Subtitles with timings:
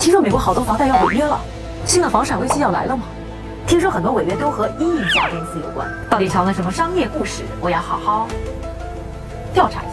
[0.00, 1.38] 听说美国好多房贷要违约了，
[1.84, 3.04] 新的房产危机要来了吗？
[3.66, 7.42] 听说很多违约都和一家公司有关，到底藏了什么商业故事？
[7.60, 8.26] 我要好好
[9.52, 9.89] 调查一下。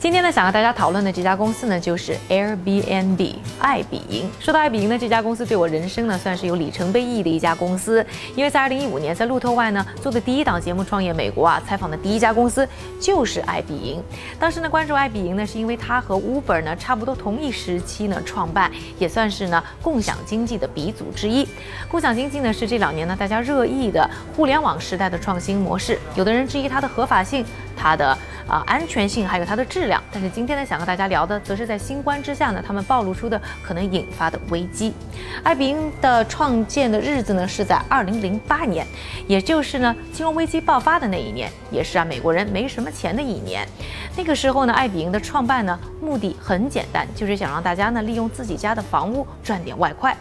[0.00, 4.30] 今天呢，想和大家讨论的这家公司呢，就是 Airbnb 爱彼迎。
[4.38, 8.06] 说到爱彼迎呢，这家公司对我人生呢，算是有里程碑意义的一家公司。
[8.36, 12.66] 因为在2015年，在路透外呢做的第一档节目《创业美国》啊，采访的第一家公司
[13.00, 14.00] 就是爱彼迎。
[14.38, 18.70] 当时呢，关注爱彼迎呢，是因为它和 Uber 呢差不多同一时期呢创办，
[19.00, 21.46] 也算是呢共享经济的鼻祖之一。
[21.90, 25.98] 共享经济呢，是这两年呢大家热议的互联网时代的创新模式。
[26.14, 27.44] 有的人质疑它的合法性，
[27.78, 28.18] 它的。
[28.48, 34.94] 啊，安全性还有它的质量，但是今天呢，想和大家聊的，则是在新冠之下呢，他们暴露出的可能引发的危机。
[35.42, 38.86] 爱彼迎的创建的日子呢，是在二零零八年，
[39.26, 43.68] 也就是呢金融危机爆发的那一年，也是啊美国人没什么钱的一年。
[44.16, 50.16] 那个时候呢，爱彼迎的创办呢，目的很简单，就是想让大家呢利用自己家的房屋赚点外快。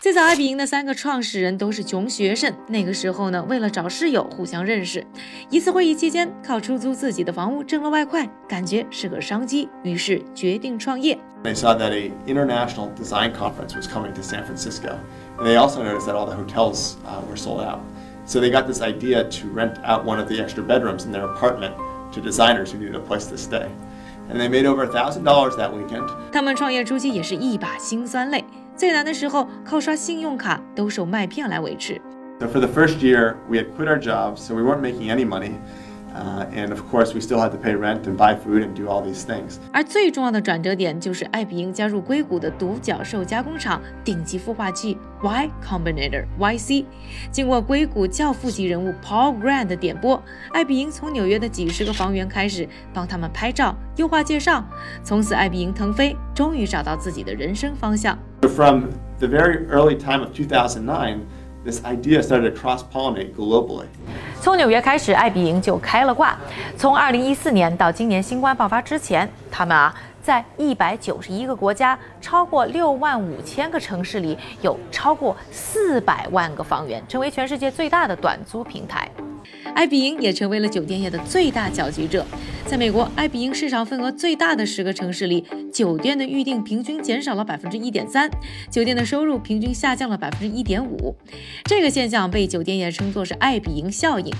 [0.00, 5.04] 最早爱彼迎的三个创始人都是穷学生，那个时候呢，为了找室友互相认识，
[5.50, 11.18] 一次会议期间靠出租自己的房屋挣了外快，感觉是个商机，于是决定创业。
[11.42, 14.98] They saw that a international design conference was coming to San Francisco,
[15.38, 17.80] and they also noticed that all the hotels uh, were sold out.
[18.26, 21.24] So they got this idea to rent out one of the extra bedrooms in their
[21.24, 21.74] apartment
[22.12, 23.68] to designers who needed a place to stay.
[24.28, 26.08] And they made over a thousand dollars that weekend.
[26.32, 28.44] 他们创业初期也是一把辛酸泪。
[28.81, 32.01] 最难的时候，靠刷信用卡兜售麦片来维持。
[32.39, 35.51] So for the first year, we had quit our jobs, so we weren't making any money.
[36.15, 38.87] Uh, and of course, we still had to pay rent and buy food and do
[38.87, 39.59] all these things.
[39.71, 46.85] 而最重要的转折点就是爱彼迎加入硅谷的独角兽加工厂顶级孵化器 Y Combinator YC。
[47.31, 50.19] 经过硅谷教父级人物 Paul Graham 的点拨，
[50.53, 54.65] 爱彼迎从纽约的几十个房源开始帮他们拍照、优化介绍，
[55.03, 58.17] 从此爱彼迎腾飞，终于找到自己的人生方向。
[58.55, 61.25] From the very early time of 2009
[61.63, 63.85] this idea started to cross-pollinate globally.
[64.41, 66.37] 从纽约开始，爱彼迎就开了挂。
[66.75, 79.09] 从2014年到今年新冠爆发之前，他们啊在191个国家、超过6万5千个城市里，有超过400万个房源，成为全世界最大的短租平台。
[79.73, 82.25] 爱彼迎也成为了酒店业的最大搅局者。
[82.65, 85.43] 在美国，爱彼迎市场份额最大的十个城市里，
[85.73, 88.29] 酒店的预订平均减少了百分之一点三，
[88.69, 91.15] 酒店的收入平均下降了百分之一点五。
[91.65, 94.31] 这个现象被酒店业称作是爱彼迎效应。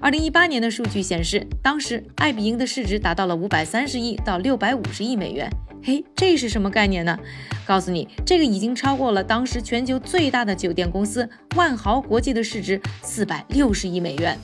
[0.00, 5.50] 二零一八年的数据显示，当时爱彼迎的市值达到了五百三十亿到六百五十亿美元。
[5.82, 7.18] 嘿，这是什么概念呢？
[7.64, 14.38] 告诉你，这个已经超过了当时全球最大的酒店公司万豪国际的市值四百六十亿美元。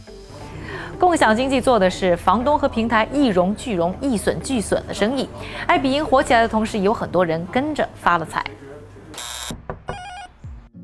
[0.98, 5.28] 共享经济做的是房东和平台一荣俱荣、一损俱损的生意。
[5.66, 8.42] 爱彼迎火起来的同时，有很多人跟着发了财。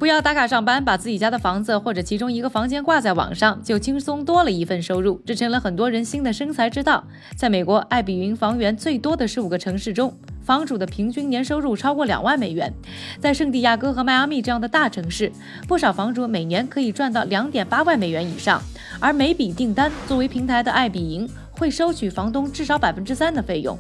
[0.02, 5.22] 不要打卡上班，把自己家的房子或者其中一个房间挂在网上，就轻松多了一份收入。
[5.24, 7.04] 这成了很多人新的生财之道。
[7.36, 10.12] 在美国，爱彼云房源最多的十五个城市中。
[10.42, 12.74] 房主的平均年收入超过两万美元，
[13.20, 15.30] 在圣地亚哥和迈阿密这样的大城市，
[15.68, 18.60] 不少房主每年可以赚到两点八万美元以上。
[18.98, 23.78] 而每笔订单，作为平台的爱彼迎会收取房东至少百分之三的费用，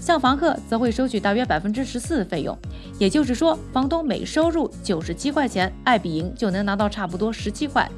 [0.00, 2.56] 向房客则会收取大约百分之十四的费用。
[2.98, 7.88] 也就是说，房东每收入九十七块钱，爱彼迎就能拿到差不多十七块。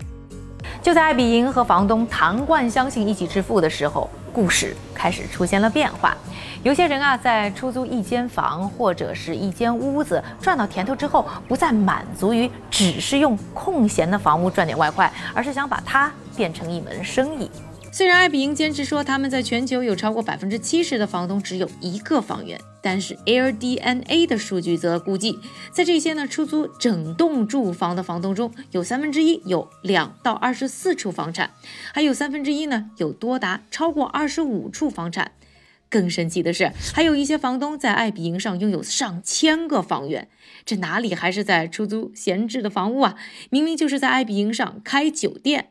[0.83, 6.17] 就在爱彼迎和房东谈惯相信一起致富的时候，故事开始出现了变化。
[6.63, 17.49] 有些人啊，在出租一间房或者是一间屋子赚到甜头之后，不再满足于只是用空闲的房屋赚点外快，而是想把它变成一门生意。
[17.97, 25.39] 虽然艾比营坚持说他们在全球有超过百分之七十的房东只有一个房源，但是 AirDNA 的数据则估计，
[25.73, 31.53] 在这些呢出租整栋住房的房东中，有三分之一有两到二十四处房产，
[31.95, 35.33] 还有三分之一呢有多达超过二十五处房产。
[35.89, 40.29] 更神奇的是，还有一些房东在爱彼迎上拥有上千个房源，
[40.67, 43.15] 这哪里还是在出租闲置的房屋啊？
[43.49, 45.71] 明明就是在爱彼迎上开酒店。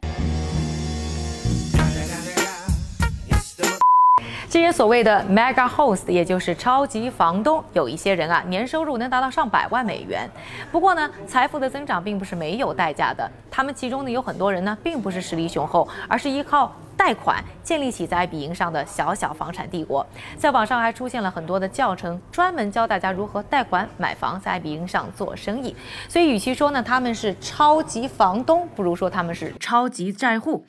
[4.56, 10.30] 这些所谓的 mega host，也就是超级房东，有一些人啊，年收入能达到上百万美元。
[10.72, 13.30] 不过呢，财富的增长并不是没有代价的。
[13.52, 20.07] 他们其中呢，有很多人呢，并不是实力雄厚，而是依靠贷款建立起在爱彼迎上的小小房产帝国。
[20.38, 25.75] 在网上还出现了很多的教程，专门教大家如何贷款买房，在爱彼迎上做生意。
[26.08, 30.66] 所以，与其说呢他们是超级房东，不如说他们是超级债户。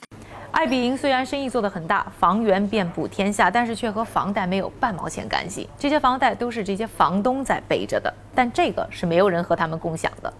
[0.56, 5.68] 爱彼迎虽然生意做得很大，房源遍布天下，但是却和房贷没有半毛钱干系。
[5.78, 10.32] 这些房贷都是这些房东在背着的，但这个是没有人和他们共享的。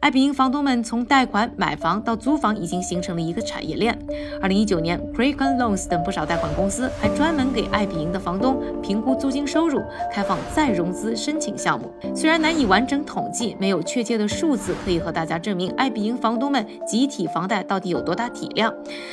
[0.00, 3.96] 爱彼迎房东们从贷款、买房到租房，已经形成了一个产业链。
[4.40, 11.92] 二零一九年，Kraken Loans 等不少贷款公司还专门给爱彼迎的房东评估租金收入，开放再融资申请项目。
[12.16, 18.72] 虽然难以完整统计，没有确切的数字可以和大家证明爱彼迎房东们集体房贷到底有多大体量，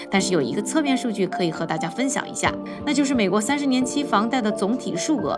[0.10, 2.50] 但是有一个侧面数据可以和大家分享一下，
[2.86, 5.38] 那就是美国三十年期房贷的总体数额。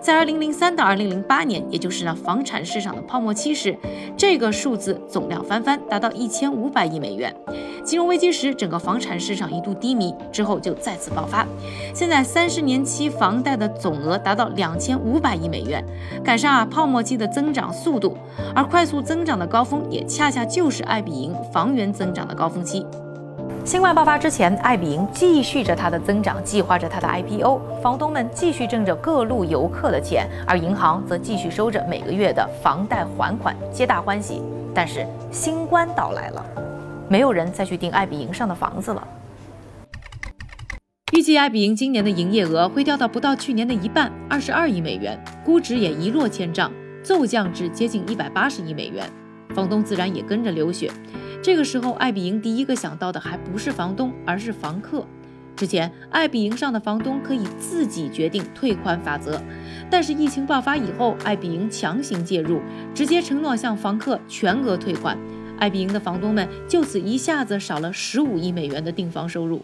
[0.00, 3.78] 在二零零三到二零零八年，也就是呢房产市场的泡沫期时，
[4.16, 4.87] 这个数字。
[5.08, 7.34] 总量翻番，达到一千五百亿美元。
[7.84, 11.46] 金融危机时，整个房产市场一度低迷，之后就再次爆发。
[11.94, 15.82] 现在三十年期房贷的总额达到两千五百亿美元，
[16.22, 18.16] 赶上啊泡沫期的增长速度，
[18.54, 22.84] 而快速增长的高峰也恰恰就是爱彼迎房源增长的高峰期。
[23.64, 34.42] 新冠爆发之前，爱彼迎继续着它的增长，计划着它的 IPO，房东们继续挣着各路游客的钱，而银行则继续收着每个月的房贷还款，皆大欢喜。
[34.78, 36.46] 但是新冠到来了，
[37.08, 39.08] 没有人再去订爱彼迎上的房子了。
[41.12, 46.70] 预计爱彼迎今年的营业额会掉到不到去年的一半，二十二亿美元，估值也一落千丈，
[47.02, 49.04] 骤降至接近一百八十亿美元，
[49.52, 50.88] 房东自然也跟着流血。
[51.42, 55.04] 这个时候，爱彼迎第一个想到的还不是房东，而是房客。
[55.58, 59.42] 之前，爱彼迎上的房东可以自己决定退款法则，
[59.90, 62.60] 但是疫情爆发以后，爱彼迎强行介入，
[62.94, 65.18] 直接承诺向房客全额退款。
[65.58, 69.60] 爱彼迎的房东们就此一下子少了十五亿美元的订房收入。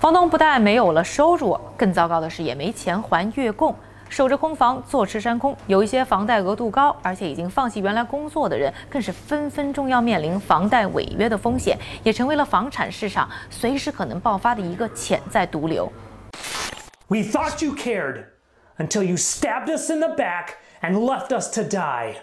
[0.00, 3.72] 房东不但没有了收入，更糟糕的是也没钱还月供。
[4.08, 5.56] 守着空房，坐吃山空。
[5.66, 15.92] 有一些房贷额度高，而且已经放弃原来工作的人，更是分分钟要面临房贷违约的风险，也成为了房产市场随时可能爆发的一个潜在毒瘤。
[17.08, 18.24] We thought you cared
[18.78, 20.48] until you stabbed us in the back
[20.80, 22.14] and left us to die。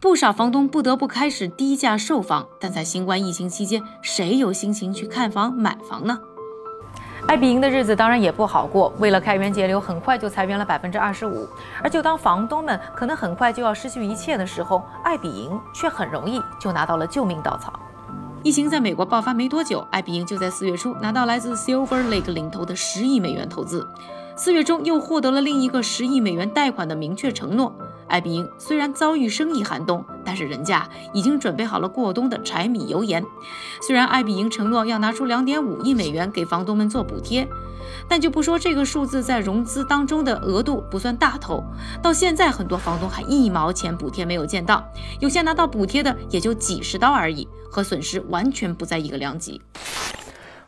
[0.00, 6.18] 不少房东不得不开始低价售房，但在新冠疫情期间，谁有心情去看房买房呢？
[7.26, 11.48] 爱彼迎的日子当然也不好过，为了开源节流，很快就裁员了百分之二十五。
[11.82, 17.72] 而就当房东们可能很快就要失去一切的时候，爱彼迎却很容易就拿到了救命稻草。
[18.42, 23.88] 疫情在美国爆发没多久，爱彼迎就在四月初拿到来自 Silver Lake 领投的十亿美元投资，
[24.36, 27.72] 四月中又获得了另一个十亿美元贷款的明确承诺。
[28.08, 33.24] 爱彼迎虽然遭遇生意寒冬，但是人家已经准备好了过冬的柴米油盐。
[33.80, 37.48] 虽然爱彼迎承诺要拿出两点五亿美元给房东们做补贴，
[38.08, 41.64] 但就不说这个数字在融资当中的额度不算大头，
[42.02, 44.84] 到现在很多房东还一毛钱补贴没有见到，
[45.20, 49.60] 有些拿到补贴的也就几十刀而已，和损失完全不在一个量级。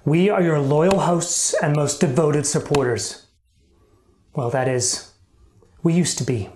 [0.04, 3.20] We are your loyal hosts and most devoted supporters.
[4.34, 5.12] Well, that is,
[5.82, 6.48] we used to be.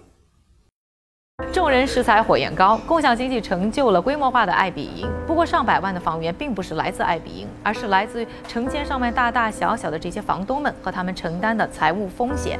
[1.69, 5.07] 工人食材火焰高，共享经济成就了规模化的爱彼迎。
[5.27, 12.59] 不过，上百万的房源并不是来自爱彼迎，而是来自成千上万大大小小的这些房东们和他们承担的财务风险。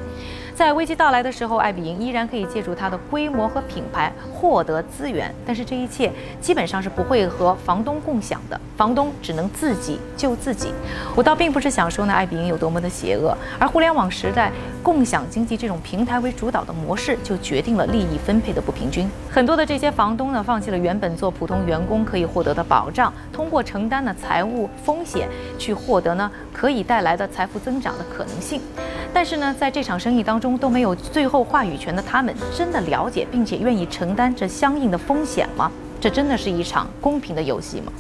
[0.59, 6.11] 在危机到来的时候，爱彼迎依然可以借助它的规模和品牌获得资源，但是这一切
[6.41, 10.73] 基本上是不会和房东共享的，房东只能自己救自己。
[11.15, 14.51] 我倒并不是想说呢，爱彼迎有多么的邪恶，而互联网时代
[14.83, 19.09] 共享经济这种平台为主导的模式，就决定了利益分配的不平均。
[19.31, 28.61] 很多的这些房东呢，放弃了原本做普通员工可以获得的保障，通过承担的财务风险去获得呢可以带来的财富增长的可能性。
[29.15, 35.71] 但是呢，在这场生意当中都没有最后话语权的他们，真的了解并且愿意承担这相应的风险吗？
[36.01, 37.93] 这真的是一场公平的游戏吗？